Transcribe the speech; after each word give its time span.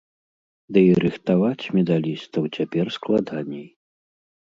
Ды 0.77 0.81
і 0.85 0.93
рыхтаваць 1.03 1.69
медалістаў 1.77 2.51
цяпер 2.55 2.85
складаней. 2.99 3.67